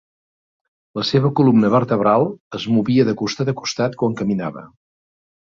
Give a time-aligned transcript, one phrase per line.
[0.99, 2.25] La seva columna vertebral
[2.61, 4.69] es movia de costat a costat quan caminava.